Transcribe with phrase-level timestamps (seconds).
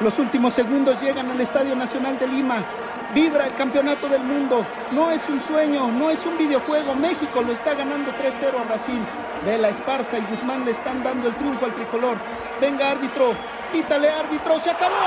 [0.00, 2.64] Los últimos segundos llegan al Estadio Nacional de Lima.
[3.12, 4.66] Vibra el campeonato del mundo.
[4.92, 6.94] No es un sueño, no es un videojuego.
[6.94, 9.04] México lo está ganando 3-0 a Brasil.
[9.44, 12.16] Vela Esparza y Guzmán le están dando el triunfo al tricolor.
[12.62, 13.34] Venga, árbitro.
[13.72, 14.58] Pítale, árbitro.
[14.58, 15.04] Se acabó.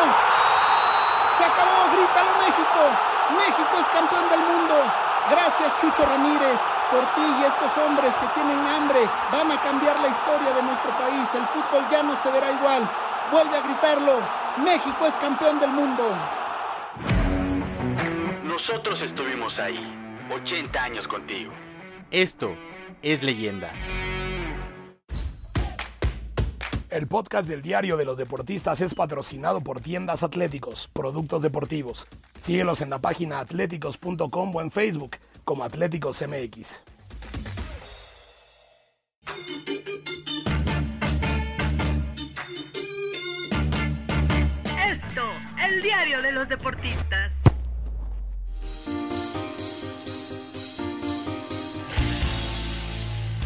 [1.38, 1.90] Se acabó.
[1.98, 2.82] Grítalo, México.
[3.36, 4.76] México es campeón del mundo.
[5.32, 6.62] Gracias, Chucho Ramírez.
[6.91, 10.91] Por ti y estos hombres que tienen hambre van a cambiar la historia de nuestro
[11.00, 11.28] país.
[11.34, 12.88] El fútbol ya no se verá igual.
[13.32, 14.20] Vuelve a gritarlo.
[14.63, 16.04] México es campeón del mundo.
[18.43, 19.79] Nosotros estuvimos ahí,
[20.32, 21.51] 80 años contigo.
[22.12, 22.55] Esto
[23.01, 23.71] es leyenda.
[26.94, 32.05] El podcast del Diario de los Deportistas es patrocinado por Tiendas Atléticos, productos deportivos.
[32.40, 36.84] Síguelos en la página atléticos.com o en Facebook como Atléticos MX.
[45.74, 47.34] El diario de los deportistas.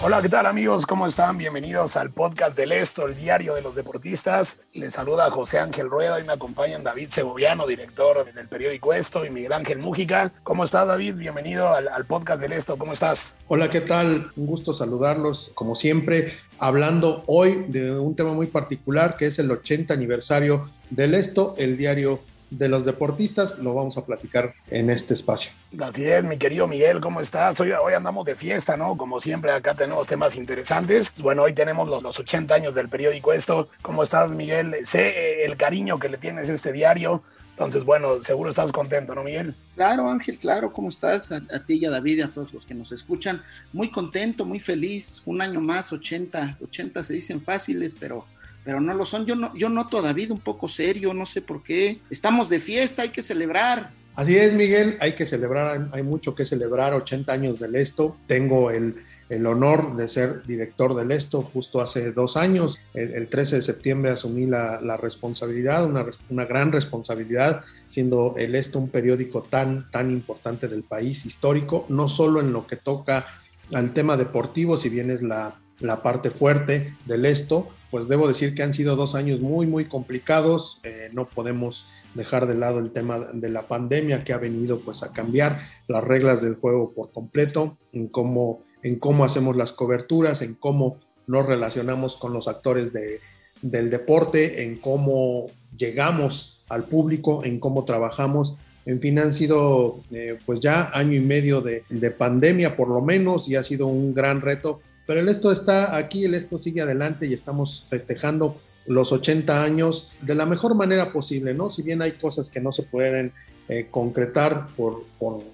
[0.04, 0.86] Hola, ¿qué tal amigos?
[0.86, 1.40] ¿Cómo están?
[1.40, 4.58] Bienvenidos al podcast del Esto, el diario de los deportistas.
[4.74, 9.32] Les saluda José Ángel Rueda y me acompañan David Segoviano, director del periódico Esto, y
[9.32, 10.32] Miguel Ángel Mújica.
[10.44, 11.16] ¿Cómo estás, David?
[11.16, 12.78] Bienvenido al, al podcast del Esto.
[12.78, 13.34] ¿Cómo estás?
[13.48, 14.32] Hola, ¿qué tal?
[14.36, 19.50] Un gusto saludarlos, como siempre, hablando hoy de un tema muy particular que es el
[19.50, 25.14] 80 aniversario del Esto, el diario de los deportistas, lo vamos a platicar en este
[25.14, 25.52] espacio.
[25.80, 27.60] Así es, mi querido Miguel, ¿cómo estás?
[27.60, 28.96] Hoy, hoy andamos de fiesta, ¿no?
[28.96, 31.14] Como siempre, acá tenemos temas interesantes.
[31.18, 33.70] Bueno, hoy tenemos los, los 80 años del periódico Esto.
[33.82, 34.76] ¿Cómo estás, Miguel?
[34.84, 37.24] Sé eh, el cariño que le tienes a este diario.
[37.52, 39.56] Entonces, bueno, seguro estás contento, ¿no, Miguel?
[39.76, 41.32] Claro, Ángel, claro, ¿cómo estás?
[41.32, 43.42] A, a, ti y a David y a todos los que nos escuchan.
[43.74, 45.24] Muy contento, muy feliz.
[45.26, 46.60] Un año más, 80.
[46.62, 48.26] 80 se dicen fáciles, pero
[48.68, 49.26] pero no lo son.
[49.26, 52.02] Yo, no, yo noto a David un poco serio, no sé por qué.
[52.10, 53.92] Estamos de fiesta, hay que celebrar.
[54.14, 58.18] Así es, Miguel, hay que celebrar, hay, mucho que celebrar, 80 años del Esto.
[58.28, 62.78] Tengo el, el, honor de ser director del Esto justo hace dos años.
[62.94, 68.54] El, el 13 de septiembre asumí la, la responsabilidad, una, una, gran responsabilidad, siendo el
[68.54, 73.28] Esto un periódico tan, tan importante del país, histórico, no solo en lo que toca
[73.72, 78.54] al tema deportivo, si bien es la, la parte fuerte del Esto, pues debo decir
[78.54, 80.80] que han sido dos años muy, muy complicados.
[80.84, 85.04] Eh, no podemos dejar de lado el tema de la pandemia que ha venido pues
[85.04, 90.42] a cambiar las reglas del juego por completo, en cómo, en cómo hacemos las coberturas,
[90.42, 93.20] en cómo nos relacionamos con los actores de,
[93.62, 98.56] del deporte, en cómo llegamos al público, en cómo trabajamos.
[98.86, 103.02] En fin, han sido eh, pues ya año y medio de, de pandemia por lo
[103.02, 106.82] menos y ha sido un gran reto pero el esto está aquí, el esto sigue
[106.82, 111.70] adelante y estamos festejando los 80 años de la mejor manera posible, ¿no?
[111.70, 113.34] Si bien hay cosas que no se pueden
[113.70, 115.06] eh, concretar por,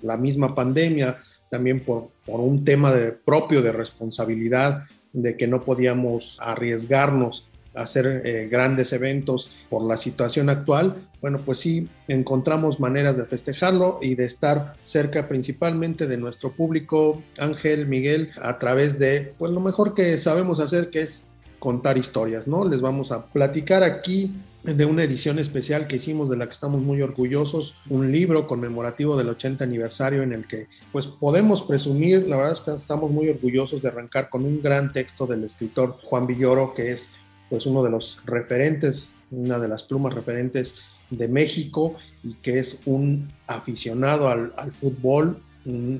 [0.02, 1.18] la misma pandemia,
[1.50, 8.48] también por, un tema de, propio de responsabilidad, de que no podíamos arriesgarnos hacer eh,
[8.50, 14.26] grandes eventos por la situación actual, bueno, pues sí, encontramos maneras de festejarlo y de
[14.26, 20.18] estar cerca principalmente de nuestro público, Ángel, Miguel, a través de, pues lo mejor que
[20.18, 21.26] sabemos hacer, que es
[21.60, 22.68] contar historias, ¿no?
[22.68, 26.82] Les vamos a platicar aquí de una edición especial que hicimos de la que estamos
[26.82, 32.38] muy orgullosos, un libro conmemorativo del 80 aniversario en el que pues podemos presumir, la
[32.38, 36.28] verdad es que estamos muy orgullosos de arrancar con un gran texto del escritor Juan
[36.28, 37.12] Villoro, que es
[37.54, 42.80] pues uno de los referentes, una de las plumas referentes de México y que es
[42.86, 45.40] un aficionado al, al fútbol,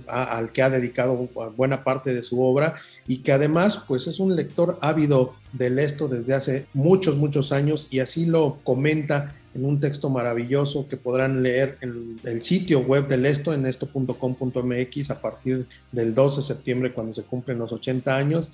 [0.08, 2.74] al que ha dedicado buena parte de su obra
[3.08, 7.88] y que además pues es un lector ávido del esto desde hace muchos, muchos años
[7.92, 13.08] y así lo comenta en un texto maravilloso que podrán leer en el sitio web
[13.08, 18.18] del esto en esto.com.mx a partir del 12 de septiembre cuando se cumplen los 80
[18.18, 18.54] años.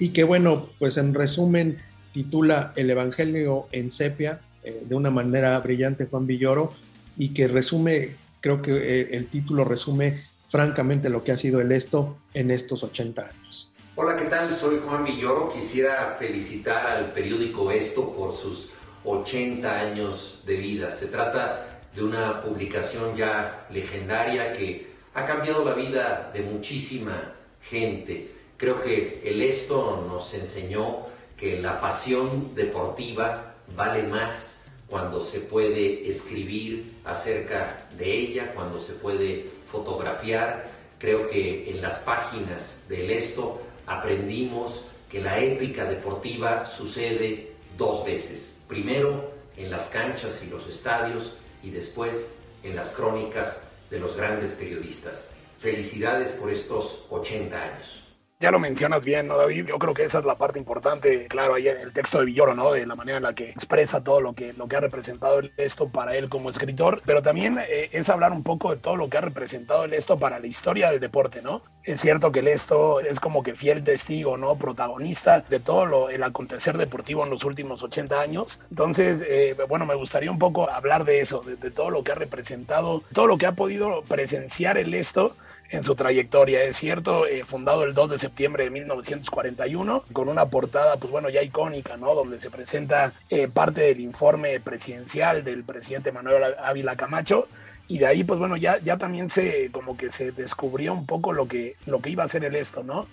[0.00, 1.76] Y que bueno, pues en resumen
[2.12, 6.72] titula El Evangelio en Sepia, eh, de una manera brillante Juan Villoro,
[7.16, 11.72] y que resume, creo que eh, el título resume francamente lo que ha sido el
[11.72, 13.72] esto en estos 80 años.
[13.96, 14.54] Hola, ¿qué tal?
[14.54, 15.52] Soy Juan Villoro.
[15.52, 18.70] Quisiera felicitar al periódico Esto por sus
[19.04, 20.90] 80 años de vida.
[20.90, 28.32] Se trata de una publicación ya legendaria que ha cambiado la vida de muchísima gente.
[28.56, 31.06] Creo que el Esto nos enseñó
[31.40, 38.92] que la pasión deportiva vale más cuando se puede escribir acerca de ella, cuando se
[38.92, 40.68] puede fotografiar.
[40.98, 48.60] Creo que en las páginas del Esto aprendimos que la épica deportiva sucede dos veces.
[48.68, 51.32] Primero en las canchas y los estadios
[51.62, 55.32] y después en las crónicas de los grandes periodistas.
[55.58, 58.09] Felicidades por estos 80 años.
[58.40, 59.66] Ya lo mencionas bien, ¿no, David?
[59.66, 62.54] Yo creo que esa es la parte importante, claro, ahí en el texto de Villoro,
[62.54, 62.72] ¿no?
[62.72, 65.90] De la manera en la que expresa todo lo que, lo que ha representado esto
[65.90, 69.18] para él como escritor, pero también eh, es hablar un poco de todo lo que
[69.18, 71.60] ha representado el esto para la historia del deporte, ¿no?
[71.84, 74.56] Es cierto que el esto es como que fiel testigo, ¿no?
[74.56, 78.58] Protagonista de todo lo, el acontecer deportivo en los últimos 80 años.
[78.70, 82.12] Entonces, eh, bueno, me gustaría un poco hablar de eso, de, de todo lo que
[82.12, 85.36] ha representado, todo lo que ha podido presenciar el esto
[85.70, 86.62] en su trayectoria.
[86.64, 91.28] Es cierto, eh, fundado el 2 de septiembre de 1941, con una portada, pues bueno,
[91.30, 92.14] ya icónica, ¿no?
[92.14, 97.48] Donde se presenta eh, parte del informe presidencial del presidente Manuel Ávila Camacho.
[97.88, 101.32] Y de ahí, pues bueno, ya, ya también se, como que se descubrió un poco
[101.32, 103.06] lo que, lo que iba a ser el esto, ¿no?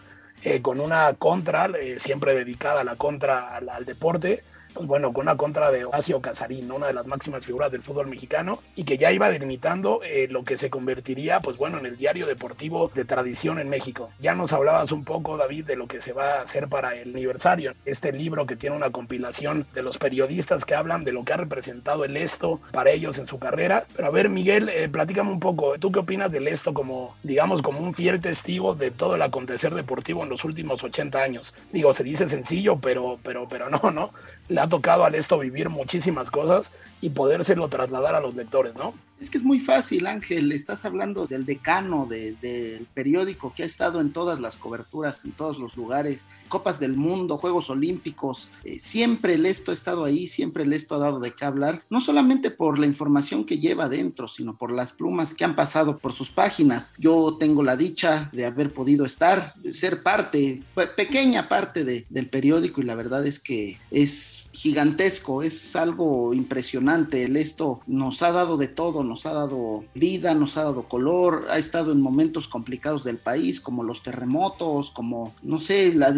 [0.44, 4.44] Eh, con una contra, siempre dedicada a la contra al, al deporte,
[4.77, 8.07] pues bueno, con una contra de Horacio Casarín, una de las máximas figuras del fútbol
[8.07, 11.97] mexicano, y que ya iba delimitando eh, lo que se convertiría, pues bueno, en el
[11.97, 14.12] diario deportivo de tradición en México.
[14.19, 17.09] Ya nos hablabas un poco, David, de lo que se va a hacer para el
[17.09, 17.74] aniversario.
[17.85, 21.38] Este libro que tiene una compilación de los periodistas que hablan de lo que ha
[21.38, 23.85] representado el esto para ellos en su carrera.
[23.95, 27.63] Pero a ver, Miguel, eh, platícame un poco, ¿tú qué opinas del esto como, digamos,
[27.63, 31.56] como un fiel testigo de todo el acontecer deportivo en los últimos 80 años?
[31.71, 34.12] Digo, se dice sencillo, pero, pero, pero no, ¿no?
[34.49, 36.71] Le ha tocado al esto vivir muchísimas cosas
[37.01, 38.94] y podérselo trasladar a los lectores, ¿no?
[39.19, 40.52] Es que es muy fácil, Ángel.
[40.52, 45.58] Estás hablando del decano del periódico que ha estado en todas las coberturas, en todos
[45.58, 48.52] los lugares, Copas del Mundo, Juegos Olímpicos.
[48.64, 51.84] Eh, siempre el esto ha estado ahí, siempre el esto ha dado de qué hablar,
[51.90, 55.98] no solamente por la información que lleva dentro, sino por las plumas que han pasado
[55.98, 56.94] por sus páginas.
[57.00, 60.64] Yo tengo la dicha de haber podido estar, ser parte,
[60.96, 67.24] pequeña parte del periódico y la verdad es que es gigantesco, es algo impresionante.
[67.24, 71.45] El esto nos ha dado de todo nos ha dado vida, nos ha dado color,
[71.50, 76.15] ha estado en momentos complicados del país, como los terremotos, como, no sé, las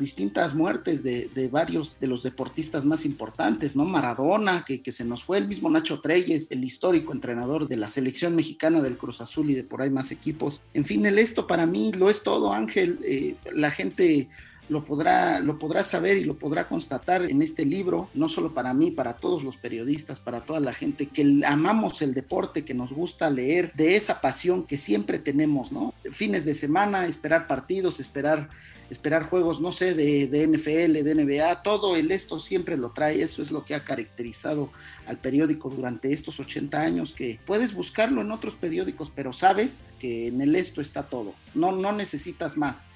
[0.00, 3.84] distintas muertes de, varios de los deportistas más importantes, ¿no?
[3.84, 8.34] Maradona, que, se nos fue, el mismo Nacho Treyes, el histórico entrenador de la selección
[8.34, 10.60] mexicana del Cruz Azul y de por ahí más equipos.
[10.74, 12.98] En fin, el esto para mí lo es todo, Ángel.
[13.04, 14.28] Eh, la gente
[14.68, 18.74] lo podrá, lo podrá saber y lo podrá constatar en este libro, no solo para
[18.74, 22.92] mí, para todos los periodistas, para toda la gente que amamos el deporte, que nos
[22.92, 25.94] gusta leer, de esa pasión que siempre tenemos, ¿no?
[26.10, 28.48] Fines de semana, esperar partidos, esperar,
[28.90, 33.22] esperar juegos, no sé, de, de NFL, de NBA, todo el esto siempre lo trae,
[33.22, 34.70] eso es lo que ha caracterizado
[35.06, 40.28] al periódico durante estos 80 años, que puedes buscarlo en otros periódicos, pero sabes que
[40.28, 42.86] en el esto está todo, no, no necesitas más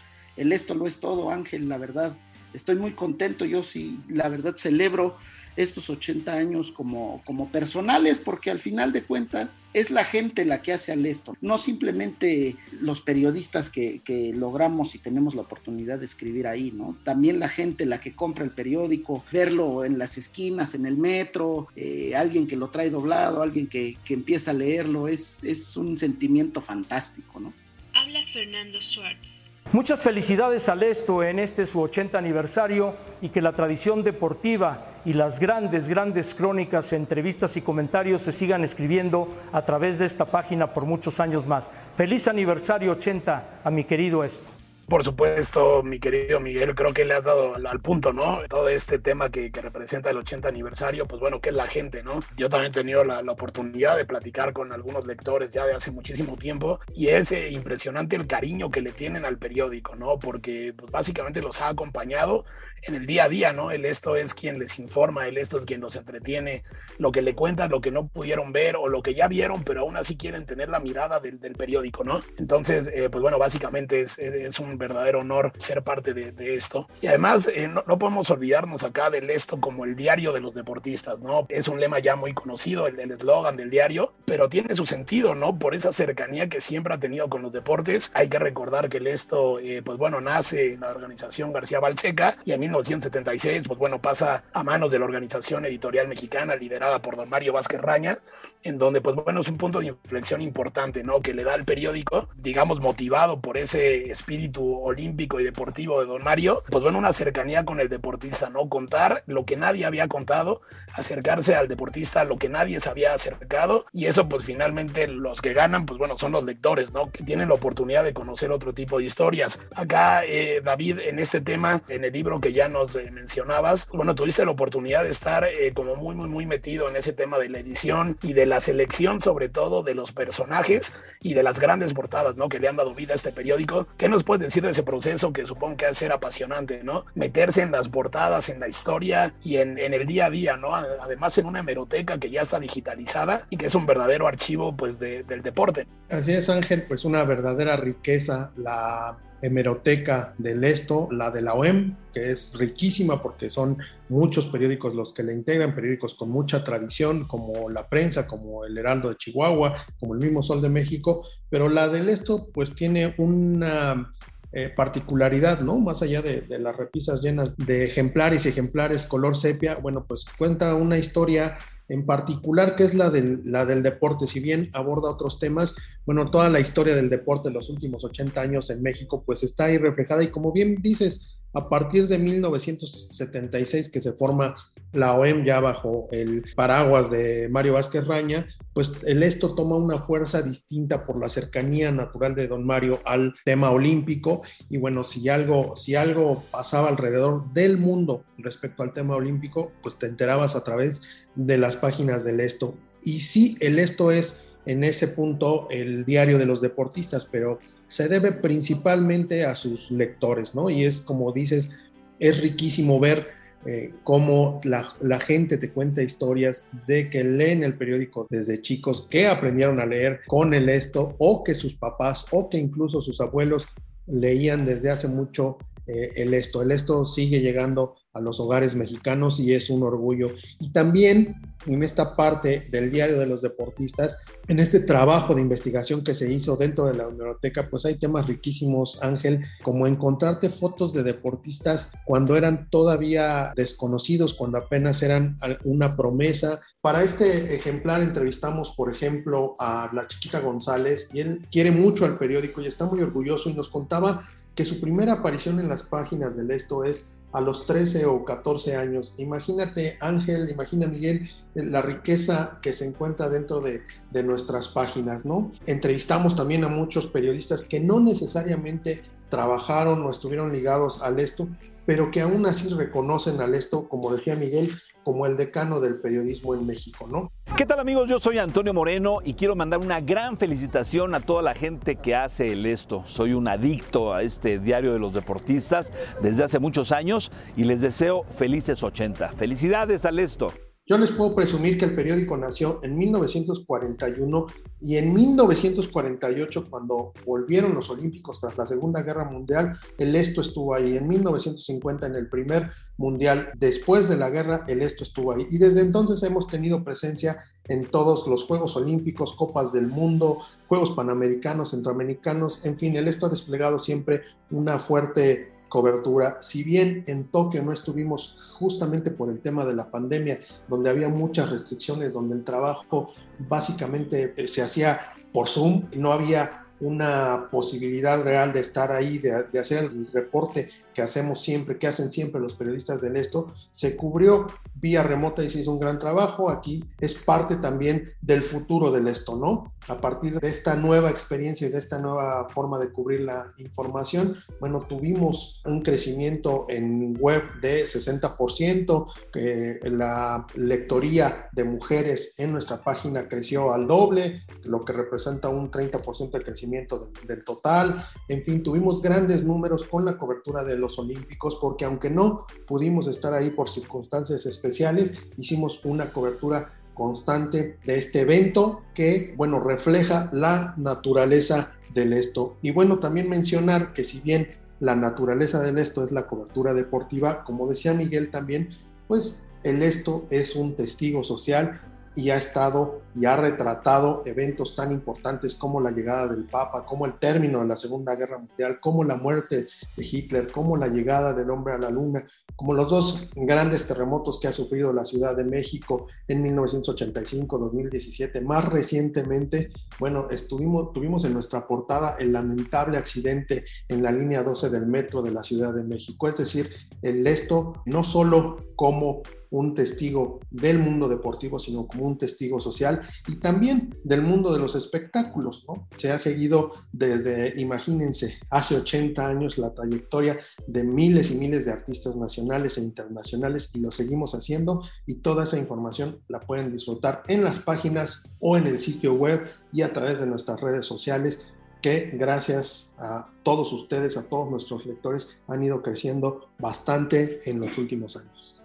[0.40, 2.16] el esto lo es todo, Ángel, la verdad.
[2.54, 5.16] Estoy muy contento, yo sí, la verdad celebro
[5.54, 10.62] estos 80 años como, como personales, porque al final de cuentas es la gente la
[10.62, 14.00] que hace al esto, no simplemente los periodistas que,
[14.34, 16.96] logramos y tenemos la oportunidad de escribir ahí, ¿no?
[17.04, 21.68] También la gente la que compra el periódico, verlo en las esquinas, en el metro,
[21.76, 25.98] eh, alguien que lo trae doblado, alguien que, que empieza a leerlo, es, es un
[25.98, 27.52] sentimiento fantástico, ¿no?
[27.92, 33.52] Habla Fernando Schwartz Muchas felicidades al Esto en este su 80 aniversario y que la
[33.52, 40.00] tradición deportiva y las grandes, grandes crónicas, entrevistas y comentarios se sigan escribiendo a través
[40.00, 41.70] de esta página por muchos años más.
[41.96, 44.59] Feliz aniversario 80 a mi querido Esto.
[44.90, 48.40] Por supuesto, mi querido Miguel, creo que le has dado al, punto, ¿no?
[48.48, 52.18] Todo este tema que, representa el 80 aniversario, pues bueno, que es la gente, ¿no?
[52.36, 56.36] Yo también he tenido la, oportunidad de platicar con algunos lectores ya de hace muchísimo
[56.36, 60.18] tiempo y es eh, impresionante el cariño que le tienen al periódico, ¿no?
[60.18, 62.44] Porque pues, básicamente los ha acompañado
[62.82, 63.70] en el día a día, ¿no?
[63.70, 66.64] El esto es quien les informa, el esto es quien los entretiene,
[66.98, 69.82] lo que le cuentan, lo que no pudieron ver o lo que ya vieron, pero
[69.82, 72.20] aún así quieren tener la mirada del, periódico, ¿no?
[72.38, 76.88] Entonces, eh, pues bueno, básicamente es, es un verdadero honor ser parte de, esto.
[77.00, 80.54] Y además, eh, no, no, podemos olvidarnos acá del esto como el diario de los
[80.54, 81.46] deportistas, ¿no?
[81.48, 85.58] Es un lema ya muy conocido, el eslogan del diario, pero tiene su sentido, ¿no?
[85.58, 88.10] Por esa cercanía que siempre ha tenido con los deportes.
[88.14, 92.36] Hay que recordar que el esto, eh, pues bueno, nace en la organización García Balcheca
[92.44, 97.16] y en 1976, pues bueno, pasa a manos de la organización editorial mexicana liderada por
[97.16, 98.18] don Mario Vázquez Raña
[98.62, 101.20] en donde, pues bueno, es un punto de inflexión importante, ¿no?
[101.20, 106.22] Que le da al periódico, digamos, motivado por ese espíritu olímpico y deportivo de Don
[106.22, 108.68] Mario, pues bueno, una cercanía con el deportista, ¿no?
[108.68, 110.62] Contar lo que nadie había contado,
[110.94, 115.52] acercarse al deportista lo que nadie se había acercado, y eso, pues finalmente, los que
[115.52, 117.10] ganan, pues bueno, son los lectores, ¿no?
[117.10, 119.60] Que tienen la oportunidad de conocer otro tipo de historias.
[119.74, 124.14] Acá, eh, David, en este tema, en el libro que ya nos eh, mencionabas, bueno,
[124.14, 127.48] tuviste la oportunidad de estar eh, como muy, muy, muy metido en ese tema de
[127.48, 131.94] la edición y de la selección sobre todo de los personajes y de las grandes
[131.94, 132.48] portadas, ¿no?
[132.48, 133.86] Que le han dado vida a este periódico.
[133.96, 137.06] ¿Qué nos puedes decir de ese proceso que supongo que ha de ser apasionante, ¿no?
[137.14, 140.74] Meterse en las portadas, en la historia y en, el día a día, ¿no?
[140.74, 144.98] Además en una hemeroteca que ya está digitalizada y que es un verdadero archivo, pues,
[144.98, 145.86] de, del deporte.
[146.10, 151.96] Así es, Ángel, pues una verdadera riqueza la hemeroteca del Esto, la de la OEM,
[152.12, 153.78] que es riquísima porque son
[154.08, 158.76] muchos periódicos los que la integran, periódicos con mucha tradición, como La Prensa, como El
[158.76, 163.14] Heraldo de Chihuahua, como el mismo Sol de México, pero la del Esto pues tiene
[163.18, 164.12] una
[164.52, 165.78] eh, particularidad, ¿no?
[165.78, 170.24] Más allá de, de, las repisas llenas de ejemplares y ejemplares color sepia, bueno, pues
[170.36, 171.56] cuenta una historia
[171.90, 174.26] en particular, que es la del, la del deporte.
[174.26, 175.74] Si bien aborda otros temas,
[176.06, 179.64] bueno, toda la historia del deporte de los últimos 80 años en México, pues está
[179.64, 184.54] ahí reflejada y como bien dices, a partir de 1976 que se forma
[184.92, 189.98] la OEM ya bajo el paraguas de Mario Vázquez Raña, pues el esto toma una
[189.98, 195.28] fuerza distinta por la cercanía natural de don Mario al tema olímpico y bueno, si
[195.28, 200.64] algo, si algo pasaba alrededor del mundo respecto al tema olímpico, pues te enterabas a
[200.64, 201.02] través
[201.36, 202.74] de las páginas del esto.
[203.02, 208.08] Y sí, el esto es en ese punto el diario de los deportistas, pero se
[208.08, 210.70] debe principalmente a sus lectores, ¿no?
[210.70, 211.70] Y es como dices,
[212.18, 213.28] es riquísimo ver
[213.66, 219.26] eh, cómo la, gente te cuenta historias de que leen el periódico desde chicos, que
[219.26, 223.66] aprendieron a leer con el esto, o que sus papás, o que incluso sus abuelos
[224.06, 226.62] leían desde hace mucho eh, el esto.
[226.62, 230.32] El esto sigue llegando a los hogares mexicanos y es un orgullo.
[230.58, 231.36] Y también
[231.66, 236.32] en esta parte del diario de los deportistas, en este trabajo de investigación que se
[236.32, 241.92] hizo dentro de la biblioteca, pues hay temas riquísimos, Ángel, como encontrarte fotos de deportistas
[242.04, 246.60] cuando eran todavía desconocidos, cuando apenas eran una promesa.
[246.80, 252.18] Para este ejemplar entrevistamos, por ejemplo, a la chiquita González y él quiere mucho al
[252.18, 254.24] periódico y está muy orgulloso y nos contaba
[254.54, 258.76] que su primera aparición en las páginas del esto es a los 13 o 14
[258.76, 259.14] años.
[259.18, 265.52] Imagínate, Ángel, imagina, Miguel, la riqueza que se encuentra dentro de, de, nuestras páginas, ¿no?
[265.66, 271.48] Entrevistamos también a muchos periodistas que no necesariamente trabajaron o estuvieron ligados al esto,
[271.86, 274.72] pero que aún así reconocen al esto, como decía Miguel,
[275.04, 277.32] como el decano del periodismo en México, ¿no?
[277.56, 278.08] ¿Qué tal amigos?
[278.08, 282.14] Yo soy Antonio Moreno y quiero mandar una gran felicitación a toda la gente que
[282.14, 283.04] hace el esto.
[283.06, 285.92] Soy un adicto a este diario de los deportistas
[286.22, 289.30] desde hace muchos años y les deseo felices 80.
[289.32, 290.52] Felicidades al esto.
[290.90, 294.46] Yo les puedo presumir que el periódico nació en 1941
[294.80, 300.74] y en 1948, cuando volvieron los Olímpicos tras la Segunda Guerra Mundial, el Esto estuvo
[300.74, 300.96] ahí.
[300.96, 305.46] En 1950, en el primer Mundial, después de la guerra, el Esto estuvo ahí.
[305.52, 307.36] Y desde entonces hemos tenido presencia
[307.68, 313.26] en todos los Juegos Olímpicos, Copas del Mundo, Juegos Panamericanos, Centroamericanos, en fin, el Esto
[313.26, 316.36] ha desplegado siempre una fuerte cobertura.
[316.40, 321.08] Si bien en Tokio no estuvimos justamente por el tema de la pandemia, donde había
[321.08, 325.00] muchas restricciones, donde el trabajo básicamente eh, se hacía
[325.32, 330.68] por Zoom, no había una posibilidad real de estar ahí, de, de, hacer el reporte
[330.94, 335.50] que hacemos siempre, que hacen siempre los periodistas del esto, se cubrió vía remota y
[335.50, 336.50] se hizo un gran trabajo.
[336.50, 339.72] Aquí es parte también del futuro del esto, ¿no?
[339.88, 344.36] A partir de esta nueva experiencia y de esta nueva forma de cubrir la información,
[344.60, 352.82] bueno, tuvimos un crecimiento en web de 60%, que la lectoría de mujeres en nuestra
[352.82, 358.04] página creció al doble, lo que representa un 30% de crecimiento del, total.
[358.28, 363.06] En fin, tuvimos grandes números con la cobertura de los Olímpicos, porque aunque no pudimos
[363.08, 370.28] estar ahí por circunstancias especiales, hicimos una cobertura constante de este evento que, bueno, refleja
[370.32, 372.56] la naturaleza del esto.
[372.62, 374.48] Y bueno, también mencionar que si bien
[374.80, 378.70] la naturaleza del esto es la cobertura deportiva, como decía Miguel también,
[379.08, 381.80] pues el esto es un testigo social
[382.14, 387.06] y ha estado y ha retratado eventos tan importantes como la llegada del Papa, como
[387.06, 391.32] el término de la Segunda Guerra Mundial, como la muerte de Hitler, como la llegada
[391.32, 392.24] del hombre a la luna,
[392.56, 398.42] como los dos grandes terremotos que ha sufrido la Ciudad de México en 1985-2017.
[398.42, 404.70] Más recientemente, bueno, estuvimos, tuvimos en nuestra portada el lamentable accidente en la línea 12
[404.70, 406.28] del metro de la Ciudad de México.
[406.28, 406.70] Es decir,
[407.02, 413.00] el esto no solo como un testigo del mundo deportivo, sino como un testigo social
[413.26, 415.64] y también del mundo de los espectáculos.
[415.68, 415.88] ¿no?
[415.96, 421.72] Se ha seguido desde, imagínense, hace 80 años la trayectoria de miles y miles de
[421.72, 427.22] artistas nacionales e internacionales y lo seguimos haciendo y toda esa información la pueden disfrutar
[427.28, 431.46] en las páginas o en el sitio web y a través de nuestras redes sociales
[431.80, 437.78] que gracias a todos ustedes, a todos nuestros lectores, han ido creciendo bastante en los
[437.78, 438.59] últimos años.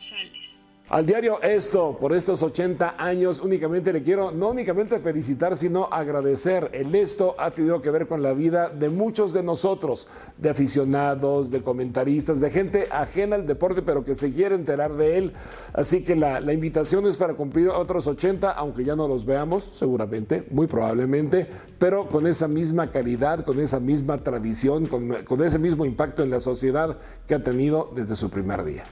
[0.00, 0.62] González.
[0.88, 6.70] Al diario Esto, por estos 80 años, únicamente le quiero no únicamente felicitar, sino agradecer.
[6.72, 11.50] El Esto ha tenido que ver con la vida de muchos de nosotros, de aficionados,
[11.50, 15.32] de comentaristas, de gente ajena al deporte, pero que se quiere enterar de él.
[15.74, 19.70] Así que la, la invitación es para cumplir otros 80, aunque ya no los veamos,
[19.74, 21.46] seguramente, muy probablemente,
[21.78, 26.30] pero con esa misma calidad, con esa misma tradición, con, con ese mismo impacto en
[26.30, 28.84] la sociedad que ha tenido desde su primer día.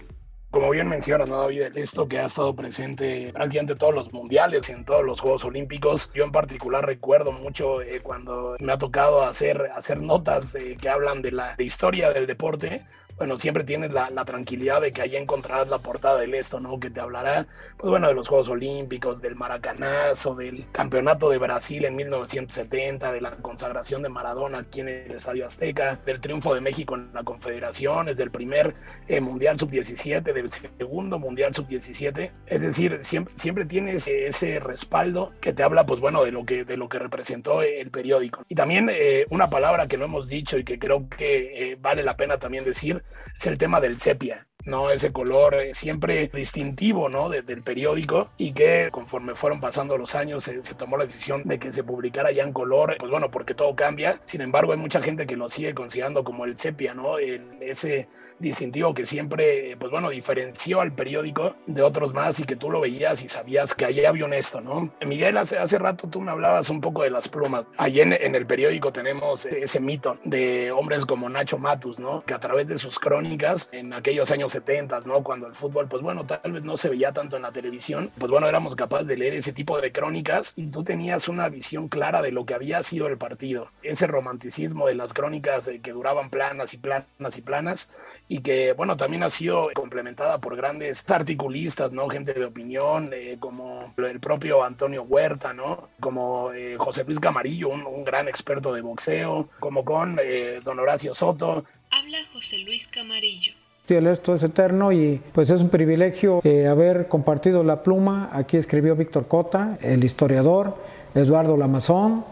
[0.51, 1.77] Como bien menciona, ¿no, David?
[1.77, 5.45] Esto que ha estado presente prácticamente en todos los mundiales y en todos los Juegos
[5.45, 6.11] Olímpicos.
[6.15, 10.89] Yo en particular recuerdo mucho eh, cuando me ha tocado hacer, hacer notas eh, que
[10.89, 12.87] hablan de la historia del deporte
[13.19, 16.79] bueno, siempre tienes la, la, tranquilidad de que ahí encontrarás la portada del esto, ¿no?
[16.79, 17.47] Que te hablará,
[17.77, 23.21] pues bueno, de los Juegos Olímpicos, del Maracanazo, del Campeonato de Brasil en 1970, de
[23.21, 27.25] la consagración de Maradona aquí en el Estadio Azteca, del triunfo de México en la
[27.25, 28.75] Confederaciones, del primer
[29.09, 32.31] eh, Mundial Sub-17, del segundo Mundial Sub-17.
[32.47, 36.65] Es decir, siempre, siempre tienes ese respaldo que te habla, pues bueno, de lo que,
[36.65, 38.45] de lo que representó el periódico.
[38.49, 42.03] Y también eh, una palabra que no hemos dicho y que creo que eh, vale
[42.03, 43.03] la pena también decir,
[43.37, 44.47] es el tema del sepia.
[44.69, 44.91] ¿No?
[44.91, 47.29] Ese color eh, siempre distintivo, ¿no?
[47.29, 51.59] del periódico y que conforme fueron pasando los años se, se, tomó la decisión de
[51.59, 54.21] que se publicara ya en color, pues bueno, porque todo cambia.
[54.25, 57.19] Sin embargo, hay mucha gente que lo sigue considerando como el sepia, ¿no?
[57.19, 62.57] El, ese distintivo que siempre, pues bueno, diferenció al periódico de otros más y que
[62.57, 64.93] tú lo veías y sabías que allí había un esto, ¿no?
[65.05, 67.67] Miguel, hace, hace rato tú me hablabas un poco de las plumas.
[67.77, 72.23] Allí en, en el periódico tenemos ese mito de hombres como Nacho Matus, ¿no?
[72.23, 75.23] Que a través de sus crónicas en aquellos años 70, ¿no?
[75.23, 78.31] Cuando el fútbol, pues bueno, tal vez no se veía tanto en la televisión, pues
[78.31, 82.23] bueno, éramos capaces de leer ese tipo de crónicas y tú tenías una visión clara
[82.23, 83.71] de lo que había sido el partido.
[83.83, 87.89] Ese romanticismo de las crónicas que duraban planas y planas y planas
[88.29, 92.09] y que, bueno, también ha sido complementada por grandes articulistas, ¿no?
[92.09, 95.89] Gente de opinión, eh, como el propio Antonio Huerta, ¿no?
[96.01, 100.79] Como eh, José Luis Camarillo, un, un, gran experto de boxeo, como con eh, don
[100.79, 101.65] Horacio Soto.
[101.91, 103.55] Habla José Luis Camarillo.
[103.89, 108.29] Esto es eterno y pues es un privilegio eh, haber compartido la pluma.
[108.35, 110.75] Aquí escribió Víctor Cota, el historiador,
[111.15, 112.23] Eduardo Lamazón,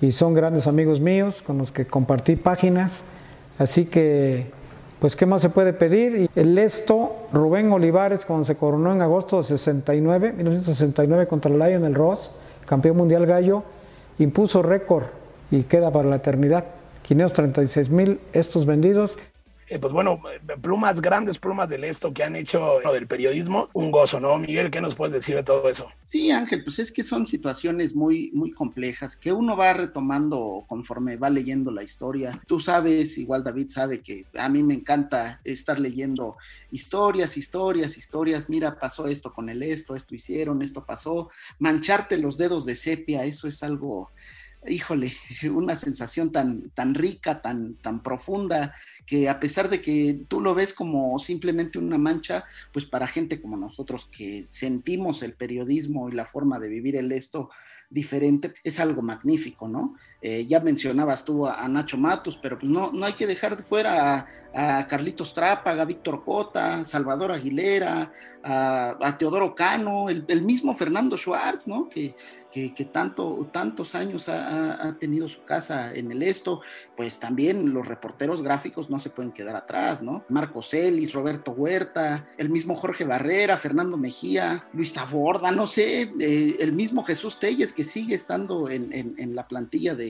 [0.00, 3.04] y son grandes amigos míos con los que compartí páginas.
[3.56, 4.50] Así que,
[4.98, 6.28] pues, ¿qué más se puede pedir?
[6.34, 11.94] El esto, Rubén Olivares, cuando se coronó en agosto de 69, 1969 contra el Lionel
[11.94, 12.32] Ross,
[12.66, 13.62] campeón mundial gallo,
[14.18, 15.04] impuso récord
[15.52, 16.64] y queda para la eternidad.
[17.02, 19.18] 536 mil estos vendidos.
[19.70, 20.20] Eh, pues bueno,
[20.60, 24.36] plumas, grandes plumas del esto que han hecho del periodismo, un gozo, ¿no?
[24.36, 25.88] Miguel, ¿qué nos puedes decir de todo eso?
[26.06, 31.16] Sí, Ángel, pues es que son situaciones muy, muy complejas que uno va retomando conforme
[31.16, 32.32] va leyendo la historia.
[32.48, 36.36] Tú sabes, igual David sabe que a mí me encanta estar leyendo
[36.72, 38.50] historias, historias, historias.
[38.50, 41.30] Mira, pasó esto con el esto, esto hicieron, esto pasó.
[41.60, 44.10] Mancharte los dedos de sepia, eso es algo
[44.66, 45.12] híjole,
[45.50, 48.74] una sensación tan, tan rica, tan, tan profunda,
[49.06, 53.40] que a pesar de que tú lo ves como simplemente una mancha, pues para gente
[53.40, 57.50] como nosotros que sentimos el periodismo y la forma de vivir el esto
[57.88, 59.96] diferente, es algo magnífico, ¿no?
[60.22, 63.62] Eh, ya mencionabas tú a, Nacho Matos, pero pues no, no hay que dejar de
[63.62, 71.16] fuera a, Carlitos Trápaga, a Víctor Cota, Salvador Aguilera, a, Teodoro Cano, el, mismo Fernando
[71.16, 71.88] Schwartz, ¿no?
[71.88, 72.16] Que,
[72.50, 76.62] que, tanto, tantos años ha, ha, tenido su casa en el esto,
[76.96, 80.24] pues también los reporteros gráficos no se pueden quedar atrás, ¿no?
[80.28, 86.56] Marco Celis, Roberto Huerta, el mismo Jorge Barrera, Fernando Mejía, Luis Taborda, no sé, eh,
[86.58, 90.09] el mismo Jesús Telles que sigue estando en, en la plantilla de,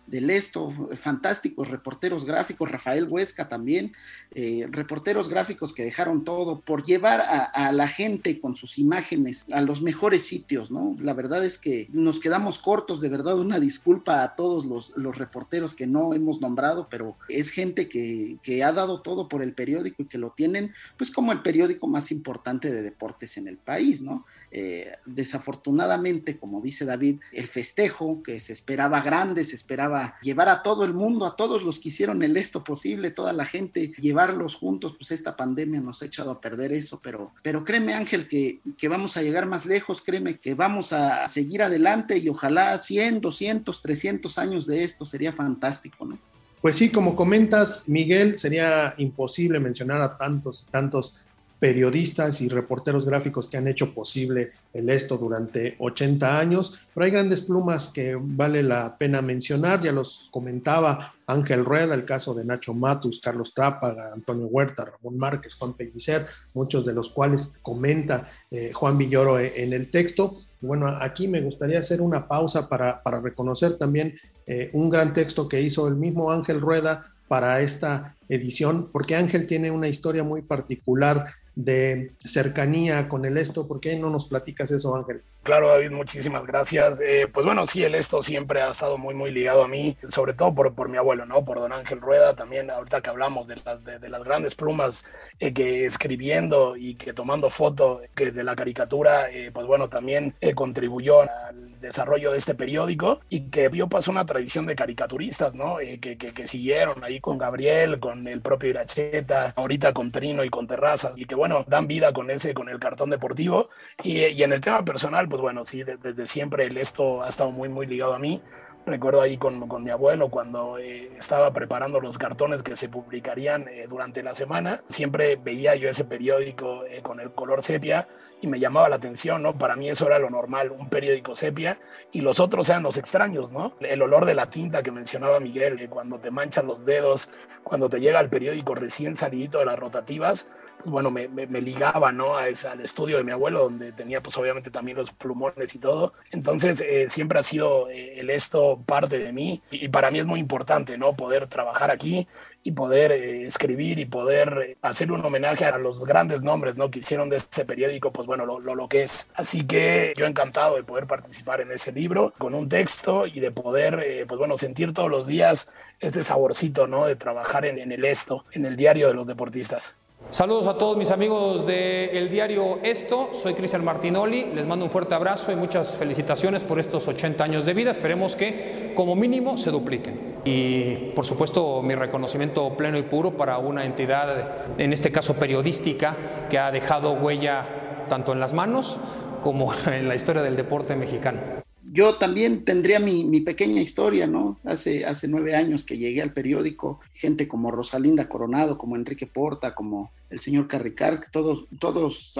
[0.11, 3.93] del Esto, fantásticos reporteros gráficos, Rafael Huesca también,
[4.35, 9.61] eh, reporteros gráficos que dejaron todo por llevar a, la gente con sus imágenes a
[9.61, 10.97] los mejores sitios, ¿no?
[10.99, 15.73] La verdad es que nos quedamos cortos, de verdad, una disculpa a todos los, reporteros
[15.73, 20.03] que no hemos nombrado, pero es gente que, que ha dado todo por el periódico
[20.03, 24.01] y que lo tienen, pues como el periódico más importante de deportes en el país,
[24.01, 24.25] ¿no?
[24.53, 30.61] Eh, desafortunadamente, como dice David, el festejo que se esperaba grande, se esperaba llevar a
[30.63, 34.55] todo el mundo, a todos los que hicieron el esto posible, toda la gente, llevarlos
[34.55, 38.61] juntos, pues esta pandemia nos ha echado a perder eso, pero, pero créeme Ángel que,
[38.77, 43.21] que vamos a llegar más lejos, créeme que vamos a seguir adelante y ojalá 100,
[43.21, 46.17] 200, 300 años de esto sería fantástico, ¿no?
[46.61, 51.15] Pues sí, como comentas, Miguel, sería imposible mencionar a tantos tantos
[51.61, 57.11] periodistas y reporteros gráficos que han hecho posible el esto durante 80 años, pero hay
[57.11, 62.45] grandes plumas que vale la pena mencionar, ya los comentaba Ángel Rueda, el caso de
[62.45, 68.27] Nacho Matus, Carlos Trápaga, Antonio Huerta, Ramón Márquez, Juan Pellicer, muchos de los cuales comenta
[68.49, 70.39] eh, Juan Villoro en el texto.
[70.61, 74.15] Bueno, aquí me gustaría hacer una pausa para, reconocer también
[74.47, 79.45] eh, un gran texto que hizo el mismo Ángel Rueda para esta edición, porque Ángel
[79.45, 83.67] tiene una historia muy particular de cercanía con el esto.
[83.67, 85.23] ¿Por qué no nos platicas eso, Ángel?
[85.43, 86.99] Claro, David, muchísimas gracias.
[87.01, 90.33] Eh, pues bueno, sí, el esto siempre ha estado muy, muy ligado a mí, sobre
[90.33, 91.43] todo por, por mi abuelo, ¿no?
[91.43, 93.55] Por don Ángel Rueda, también ahorita que hablamos de,
[93.99, 95.03] de, las grandes plumas
[95.39, 100.35] eh, que escribiendo y que tomando fotos que de la caricatura, eh, pues bueno, también
[100.53, 105.77] contribuyó al desarrollo de este periódico y que vio pasó una tradición de caricaturistas, ¿no?
[105.77, 110.49] Que, que, que, siguieron ahí con Gabriel, con el propio Iracheta, ahorita con Trino y
[110.49, 113.69] con Terrazas, y que bueno, dan vida con ese, con el cartón deportivo.
[114.03, 117.69] Y, y en el tema personal, pues bueno, sí, desde siempre esto ha estado muy,
[117.69, 118.41] muy ligado a mí.
[118.83, 123.67] Recuerdo ahí con, con mi abuelo cuando eh, estaba preparando los cartones que se publicarían
[123.67, 128.07] eh, durante la semana, siempre veía yo ese periódico eh, con el color sepia
[128.41, 129.55] y me llamaba la atención, ¿no?
[129.55, 131.77] Para mí eso era lo normal, un periódico sepia
[132.11, 133.73] y los otros eran los extraños, ¿no?
[133.81, 137.29] El olor de la tinta que mencionaba Miguel, cuando te manchan los dedos,
[137.63, 140.47] cuando te llega el periódico recién salidito de las rotativas,
[140.85, 141.27] bueno, me,
[141.61, 142.37] ligaba, ¿no?
[142.37, 146.13] A al estudio de mi abuelo, donde tenía, pues obviamente también los plumones y todo.
[146.31, 150.25] Entonces, eh, siempre ha sido eh, el esto parte de mí y, para mí es
[150.25, 151.15] muy importante, ¿no?
[151.15, 152.27] Poder trabajar aquí
[152.63, 156.91] y poder eh, escribir y poder hacer un homenaje a los grandes nombres, ¿no?
[156.91, 159.29] Que hicieron de este periódico, pues bueno, lo, lo, lo que es.
[159.33, 163.51] Así que yo encantado de poder participar en ese libro con un texto y de
[163.51, 165.67] poder, pues bueno, sentir todos los días
[165.99, 167.05] este saborcito, ¿no?
[167.05, 169.95] De trabajar en, en el esto, en el diario de los deportistas.
[170.31, 175.13] Saludos a todos mis amigos del diario Esto, soy Cristian Martinoli, les mando un fuerte
[175.13, 179.71] abrazo y muchas felicitaciones por estos 80 años de vida, esperemos que como mínimo se
[179.71, 180.37] dupliquen.
[180.45, 186.15] Y por supuesto mi reconocimiento pleno y puro para una entidad, en este caso periodística,
[186.49, 188.99] que ha dejado huella tanto en las manos
[189.43, 191.60] como en la historia del deporte mexicano
[191.93, 194.59] yo también tendría mi, pequeña historia, ¿no?
[194.63, 200.13] Hace, nueve años que llegué al periódico, gente como Rosalinda Coronado, como Enrique Porta, como
[200.29, 202.33] el señor Carricard, todos, todos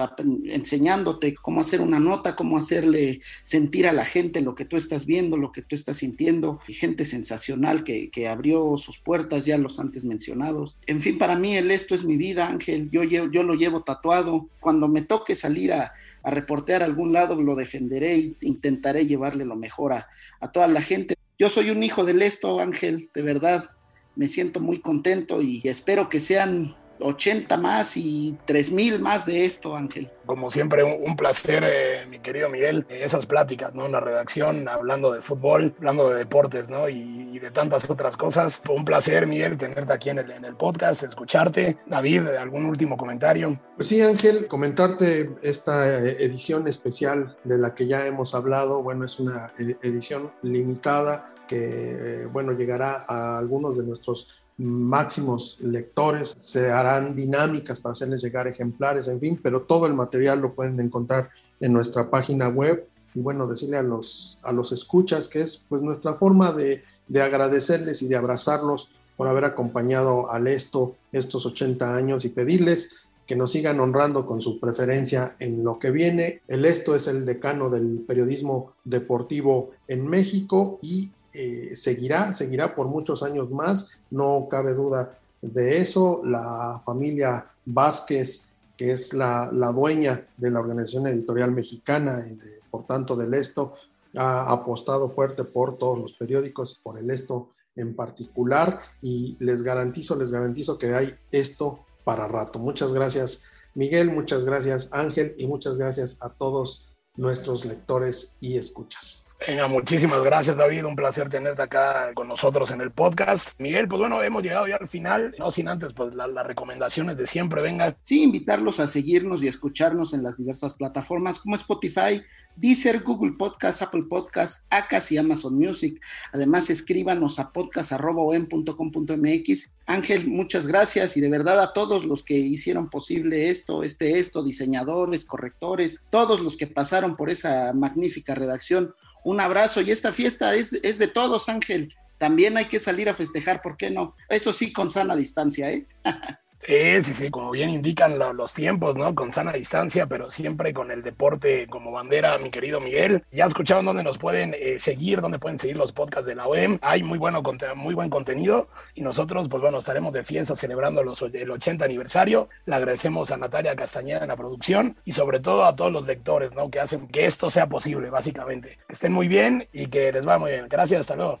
[0.46, 5.04] enseñándote cómo hacer una nota, cómo hacerle sentir a la gente lo que tú estás
[5.04, 9.58] viendo, lo que tú estás sintiendo, y gente sensacional que, que abrió sus puertas, ya
[9.58, 10.78] los antes mencionados.
[10.86, 14.48] En fin, para mí el esto es mi vida, Ángel, yo, yo lo llevo tatuado.
[14.60, 19.44] Cuando me toque salir a, a reportear a algún lado, lo defenderé e intentaré llevarle
[19.44, 20.06] lo mejor a,
[20.52, 21.16] toda la gente.
[21.38, 23.70] Yo soy un hijo del esto, Ángel, de verdad.
[24.14, 29.76] Me siento muy contento y espero que sean 80 más y 3000 más de esto,
[29.76, 30.10] Ángel.
[30.26, 33.86] Como siempre, un, placer, eh, mi querido Miguel, esas pláticas, ¿no?
[33.86, 36.88] En la redacción, hablando de fútbol, hablando de deportes, ¿no?
[36.88, 38.62] Y, de tantas otras cosas.
[38.68, 41.78] Un placer, Miguel, tenerte aquí en el, en el podcast, escucharte.
[41.86, 43.58] David, ¿algún último comentario?
[43.74, 48.82] Pues sí, Ángel, comentarte esta eh, edición especial de la que ya hemos hablado.
[48.82, 56.32] Bueno, es una eh, edición limitada que, bueno, llegará a algunos de nuestros máximos lectores,
[56.36, 60.78] se harán dinámicas para hacerles llegar ejemplares, en fin, pero todo el material lo pueden
[60.80, 65.62] encontrar en nuestra página web y bueno, decirle a los, a los escuchas que es
[65.68, 71.44] pues nuestra forma de, de agradecerles y de abrazarlos por haber acompañado al esto estos
[71.44, 76.42] 80 años y pedirles que nos sigan honrando con su preferencia en lo que viene.
[76.48, 82.88] El esto es el decano del periodismo deportivo en México y eh, seguirá, seguirá por
[82.88, 86.22] muchos años más, no cabe duda de eso.
[86.24, 92.38] La familia Vázquez, que es la, dueña de la Organización Editorial Mexicana y
[92.70, 93.74] por tanto del Esto,
[94.16, 100.16] ha apostado fuerte por todos los periódicos, por el Esto en particular y les garantizo,
[100.16, 102.58] les garantizo que hay esto para rato.
[102.58, 109.21] Muchas gracias Miguel, muchas gracias Ángel y muchas gracias a todos nuestros lectores y escuchas.
[109.46, 113.58] Venga, muchísimas gracias David, un placer tenerte acá con nosotros en el podcast.
[113.58, 117.26] Miguel, pues bueno, hemos llegado ya al final, no sin antes pues las recomendaciones de
[117.26, 117.96] siempre, venga.
[118.02, 122.22] Sí, invitarlos a seguirnos y escucharnos en las diversas plataformas como Spotify,
[122.54, 126.00] Deezer, Google Podcast, Apple Podcast, Acas y Amazon Music.
[126.32, 129.72] Además, escríbanos a podcast.com.mx.
[129.86, 134.44] Ángel, muchas gracias y de verdad a todos los que hicieron posible esto, este, esto,
[134.44, 140.54] diseñadores, correctores, todos los que pasaron por esa magnífica redacción un abrazo y esta fiesta
[140.54, 141.94] es, es de todos, Ángel.
[142.18, 144.14] También hay que salir a festejar, ¿por qué no?
[144.28, 145.86] Eso sí, con sana distancia, ¿eh?
[146.64, 149.16] Sí, sí, sí, como bien indican los tiempos, ¿no?
[149.16, 153.24] Con sana distancia, pero siempre con el deporte como bandera, mi querido Miguel.
[153.32, 156.78] Ya escucharon dónde nos pueden eh, seguir, dónde pueden seguir los podcasts de la OEM.
[156.80, 157.42] Hay muy, bueno,
[157.74, 162.48] muy buen contenido y nosotros, pues bueno, estaremos de fiesta celebrando los, el 80 aniversario.
[162.66, 166.52] Le agradecemos a Natalia Castañeda en la producción y sobre todo a todos los lectores,
[166.52, 166.70] ¿no?
[166.70, 168.78] Que hacen que esto sea posible, básicamente.
[168.86, 170.68] Que estén muy bien y que les va muy bien.
[170.68, 171.40] Gracias, hasta luego.